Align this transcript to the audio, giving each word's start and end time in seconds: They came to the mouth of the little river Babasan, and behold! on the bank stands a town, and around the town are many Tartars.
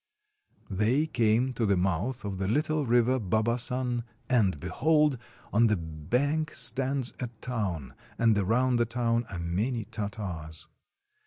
They 0.71 1.05
came 1.05 1.53
to 1.53 1.63
the 1.63 1.77
mouth 1.77 2.25
of 2.25 2.39
the 2.39 2.47
little 2.47 2.87
river 2.87 3.19
Babasan, 3.19 4.03
and 4.31 4.59
behold! 4.59 5.19
on 5.53 5.67
the 5.67 5.77
bank 5.77 6.55
stands 6.55 7.13
a 7.19 7.27
town, 7.39 7.93
and 8.17 8.35
around 8.35 8.77
the 8.77 8.85
town 8.87 9.27
are 9.29 9.37
many 9.37 9.85
Tartars. 9.85 10.65